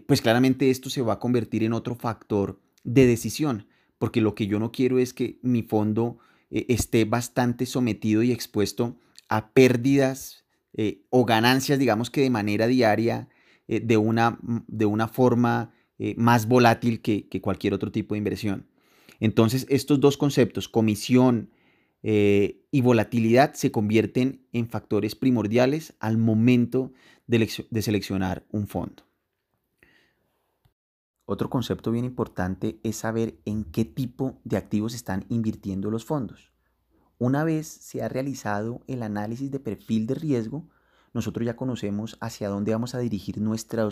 pues 0.07 0.21
claramente 0.21 0.69
esto 0.69 0.89
se 0.89 1.01
va 1.01 1.13
a 1.13 1.19
convertir 1.19 1.63
en 1.63 1.71
otro 1.71 1.95
factor 1.95 2.59
de 2.83 3.05
decisión. 3.05 3.67
porque 3.97 4.19
lo 4.19 4.35
que 4.35 4.45
yo 4.45 4.59
no 4.59 4.73
quiero 4.73 4.99
es 4.99 5.13
que 5.13 5.39
mi 5.41 5.61
fondo 5.61 6.17
esté 6.49 7.05
bastante 7.05 7.65
sometido 7.65 8.21
y 8.23 8.33
expuesto 8.33 8.97
a 9.29 9.51
pérdidas 9.51 10.43
eh, 10.73 11.05
o 11.09 11.25
ganancias, 11.25 11.79
digamos 11.79 12.09
que 12.09 12.21
de 12.21 12.29
manera 12.29 12.67
diaria, 12.67 13.29
eh, 13.67 13.79
de, 13.79 13.97
una, 13.97 14.39
de, 14.67 14.85
una, 14.85 15.07
forma 15.07 15.73
más 16.15 16.47
volátil 16.47 17.01
que, 17.01 17.27
cualquier 17.41 17.73
otro 17.73 17.91
tipo 17.91 18.13
de 18.13 18.19
inversión. 18.19 18.67
Entonces, 19.19 19.65
estos 19.69 19.99
dos 19.99 20.15
conceptos, 20.15 20.69
comisión 20.69 21.51
y 22.01 22.81
volatilidad, 22.81 23.53
se 23.53 23.71
convierten 23.71 24.47
en 24.53 24.69
factores 24.69 25.15
primordiales 25.15 25.93
al 25.99 26.17
momento 26.17 26.93
de 27.27 27.81
seleccionar 27.81 28.45
un 28.49 28.67
fondo. 28.67 29.09
Otro 31.31 31.47
concepto 31.47 31.91
bien 31.91 32.05
importante 32.05 32.79
es 32.81 32.95
saber 32.95 33.39
en 33.45 33.63
qué 33.63 33.85
tipo 33.85 34.41
de 34.45 34.57
activos 34.57 34.95
están 34.95 35.25
invirtiendo 35.29 35.91
los 35.91 36.03
fondos. 36.03 36.48
Una 37.19 37.43
vez 37.43 37.67
se 37.67 38.01
ha 38.01 38.09
realizado 38.09 38.81
el 38.87 39.03
análisis 39.03 39.51
de 39.51 39.59
perfil 39.59 40.07
de 40.07 40.15
riesgo, 40.15 40.67
nosotros 41.13 41.45
ya 41.45 41.55
conocemos 41.55 42.17
hacia 42.21 42.49
dónde 42.49 42.71
vamos 42.71 42.95
a 42.95 42.99
dirigir 42.99 43.39
nuestra 43.39 43.89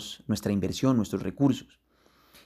inversión, 0.50 0.96
nuestros 0.96 1.22
recursos, 1.22 1.78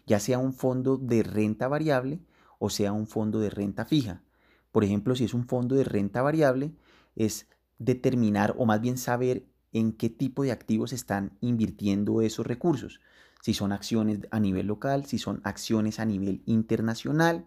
ya 0.06 0.18
sea 0.18 0.38
un 0.38 0.52
fondo 0.52 0.98
de 0.98 1.22
renta 1.22 1.68
variable 1.68 2.20
o 2.58 2.68
sea 2.68 2.92
un 2.92 3.06
fondo 3.06 3.38
de 3.38 3.50
renta 3.50 3.84
fija. 3.84 4.22
Por 4.70 4.84
ejemplo, 4.84 5.14
si 5.16 5.24
es 5.24 5.34
un 5.34 5.46
fondo 5.46 5.74
de 5.74 5.84
renta 5.84 6.20
variable, 6.20 6.72
es 7.16 7.48
determinar 7.78 8.54
o 8.58 8.66
más 8.66 8.80
bien 8.80 8.98
saber 8.98 9.46
en 9.72 9.92
qué 9.92 10.10
tipo 10.10 10.42
de 10.42 10.52
activos 10.52 10.92
están 10.92 11.36
invirtiendo 11.40 12.22
esos 12.22 12.46
recursos 12.46 13.00
si 13.42 13.54
son 13.54 13.72
acciones 13.72 14.20
a 14.30 14.38
nivel 14.38 14.68
local, 14.68 15.04
si 15.04 15.18
son 15.18 15.40
acciones 15.42 15.98
a 15.98 16.04
nivel 16.04 16.42
internacional. 16.46 17.44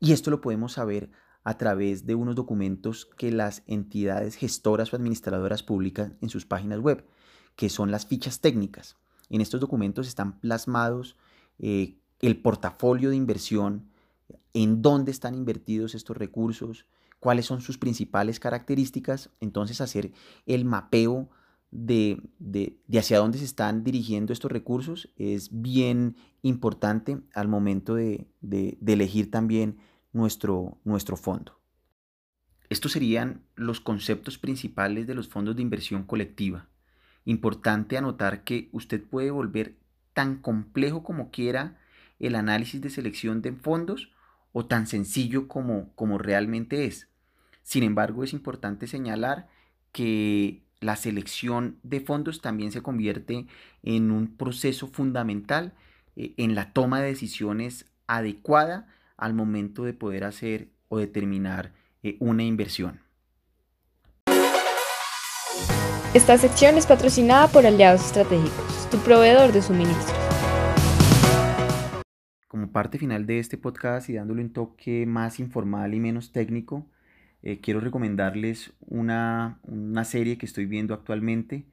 Y 0.00 0.12
esto 0.12 0.30
lo 0.30 0.40
podemos 0.40 0.72
saber 0.72 1.10
a 1.44 1.58
través 1.58 2.06
de 2.06 2.14
unos 2.14 2.34
documentos 2.34 3.06
que 3.16 3.32
las 3.32 3.62
entidades 3.66 4.36
gestoras 4.36 4.92
o 4.92 4.96
administradoras 4.96 5.62
publican 5.62 6.16
en 6.20 6.28
sus 6.28 6.46
páginas 6.46 6.80
web, 6.80 7.04
que 7.56 7.68
son 7.68 7.90
las 7.90 8.06
fichas 8.06 8.40
técnicas. 8.40 8.96
En 9.28 9.40
estos 9.40 9.60
documentos 9.60 10.06
están 10.06 10.38
plasmados 10.40 11.16
eh, 11.58 11.96
el 12.20 12.40
portafolio 12.40 13.10
de 13.10 13.16
inversión, 13.16 13.90
en 14.54 14.82
dónde 14.82 15.10
están 15.10 15.34
invertidos 15.34 15.94
estos 15.94 16.16
recursos, 16.16 16.86
cuáles 17.18 17.46
son 17.46 17.60
sus 17.60 17.78
principales 17.78 18.40
características, 18.40 19.30
entonces 19.40 19.80
hacer 19.80 20.12
el 20.46 20.64
mapeo 20.64 21.30
de, 21.72 22.20
hacia 22.96 23.18
dónde 23.18 23.38
se 23.38 23.44
están 23.44 23.82
dirigiendo 23.82 24.32
estos 24.32 24.52
recursos 24.52 25.08
es 25.16 25.48
bien 25.50 26.16
importante 26.42 27.18
al 27.34 27.48
momento 27.48 27.94
de, 27.94 28.26
elegir 28.86 29.30
también 29.30 29.78
nuestro, 30.12 30.78
nuestro 30.84 31.16
fondo. 31.16 31.58
Estos 32.68 32.92
serían 32.92 33.42
los 33.54 33.80
conceptos 33.80 34.38
principales 34.38 35.06
de 35.06 35.14
los 35.14 35.28
fondos 35.28 35.56
de 35.56 35.62
inversión 35.62 36.04
colectiva. 36.04 36.68
Importante 37.24 37.98
anotar 37.98 38.44
que 38.44 38.68
usted 38.72 39.02
puede 39.02 39.30
volver 39.30 39.76
tan 40.14 40.36
complejo 40.36 41.02
como 41.02 41.30
quiera 41.30 41.78
el 42.18 42.34
análisis 42.34 42.80
de 42.80 42.90
selección 42.90 43.42
de 43.42 43.52
fondos 43.52 44.12
o 44.52 44.66
tan 44.66 44.86
sencillo 44.86 45.48
como, 45.48 45.94
como 45.94 46.18
realmente 46.18 46.86
es. 46.86 47.08
Sin 47.62 47.82
embargo, 47.82 48.24
es 48.24 48.32
importante 48.32 48.86
señalar 48.86 49.48
que 49.92 50.62
la 50.80 50.96
selección 50.96 51.78
de 51.82 52.00
fondos 52.00 52.40
también 52.40 52.72
se 52.72 52.82
convierte 52.82 53.46
en 53.82 54.10
un 54.10 54.36
proceso 54.36 54.88
fundamental 54.88 55.74
eh, 56.16 56.34
en 56.36 56.54
la 56.54 56.72
toma 56.72 57.00
de 57.00 57.08
decisiones 57.08 57.86
adecuada 58.06 58.88
al 59.22 59.34
momento 59.34 59.84
de 59.84 59.92
poder 59.92 60.24
hacer 60.24 60.70
o 60.88 60.98
determinar 60.98 61.72
eh, 62.02 62.16
una 62.18 62.42
inversión. 62.42 63.00
Esta 66.12 66.36
sección 66.36 66.76
es 66.76 66.86
patrocinada 66.86 67.46
por 67.46 67.64
Aliados 67.64 68.04
Estratégicos, 68.04 68.90
tu 68.90 68.98
proveedor 68.98 69.52
de 69.52 69.62
suministros. 69.62 70.12
Como 72.48 72.72
parte 72.72 72.98
final 72.98 73.24
de 73.24 73.38
este 73.38 73.56
podcast 73.56 74.10
y 74.10 74.14
dándole 74.14 74.42
un 74.42 74.52
toque 74.52 75.06
más 75.06 75.38
informal 75.38 75.94
y 75.94 76.00
menos 76.00 76.32
técnico, 76.32 76.90
eh, 77.42 77.60
quiero 77.60 77.78
recomendarles 77.78 78.72
una, 78.80 79.60
serie 80.04 80.36
que 80.36 80.46
estoy 80.46 80.66
viendo 80.66 80.94
actualmente. 80.94 81.64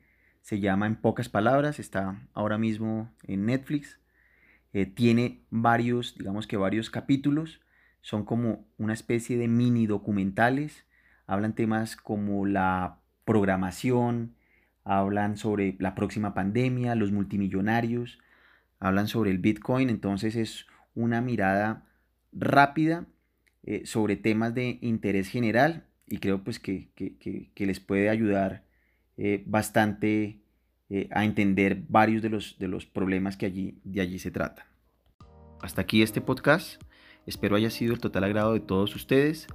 Se 0.42 0.60
llama 0.60 0.86
En 0.86 0.96
pocas 0.96 1.30
palabras, 1.30 1.80
está 1.80 2.22
ahora 2.34 2.60
mismo 2.60 3.12
en 3.24 3.48
Netflix. 3.48 4.00
Eh, 4.74 4.86
tiene 4.86 5.42
varios, 5.50 6.16
digamos 6.18 6.48
que 6.48 6.58
varios 6.58 6.90
capítulos. 6.90 7.62
Son 8.02 8.26
como 8.26 8.66
una 8.78 8.94
especie 8.94 9.38
de 9.38 9.48
mini 9.48 9.88
documentales. 9.88 10.86
Hablan 11.28 11.54
temas 11.54 11.96
como 11.96 12.46
la 12.46 13.00
programación, 13.26 14.36
hablan 14.84 15.38
sobre 15.38 15.76
la 15.80 15.96
próxima 15.96 16.34
pandemia, 16.34 16.96
los 16.96 17.12
multimillonarios, 17.12 18.20
hablan 18.80 19.08
sobre 19.08 19.32
el 19.32 19.38
Bitcoin. 19.40 19.90
Entonces 19.90 20.36
es 20.36 20.66
una 20.96 21.22
mirada 21.22 21.86
rápida 22.32 23.06
eh, 23.64 23.86
sobre 23.86 24.16
temas 24.16 24.54
de 24.56 24.80
interés 24.82 25.28
general 25.30 25.86
y 26.08 26.18
creo 26.18 26.44
pues 26.44 26.60
que, 26.60 26.90
les 27.56 27.80
puede 27.80 28.10
ayudar 28.10 28.64
eh, 29.18 29.44
bastante 29.46 30.42
eh, 30.90 31.08
a 31.12 31.24
entender 31.24 31.84
varios 31.88 32.22
de 32.22 32.30
los, 32.30 32.58
de 32.58 32.68
los 32.68 32.86
problemas 32.86 33.38
que 33.38 33.46
allí, 33.46 33.80
de 33.84 34.02
allí 34.02 34.20
se 34.20 34.32
tratan. 34.32 34.66
Hasta 35.62 35.82
aquí 35.82 36.02
este 36.02 36.22
podcast. 36.22 36.82
Espero 37.26 37.56
haya 37.56 37.70
sido 37.70 37.94
el 37.94 38.00
total 38.00 38.24
agrado 38.24 38.54
de 38.54 38.60
todos 38.60 38.96
ustedes. 38.96 39.48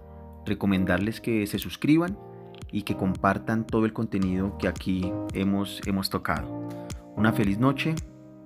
Recomendarles 0.47 1.21
que 1.21 1.47
se 1.47 1.59
suscriban 1.59 2.19
y 2.71 2.83
que 2.83 2.97
compartan 2.97 3.67
todo 3.67 3.85
el 3.85 3.93
contenido 3.93 4.59
que 4.59 4.69
aquí 4.69 5.13
hemos, 5.33 5.81
hemos 5.87 6.11
tocado. 6.11 6.69
Una 7.17 7.33
feliz 7.33 7.59
noche, 7.59 7.95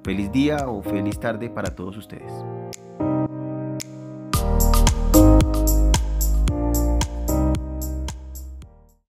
feliz 0.04 0.30
día 0.32 0.68
o 0.68 0.82
feliz 0.82 1.18
tarde 1.18 1.50
para 1.50 1.74
todos 1.74 1.96
ustedes. 1.96 2.32